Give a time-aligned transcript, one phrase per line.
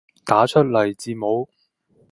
[0.25, 1.47] 打出來字母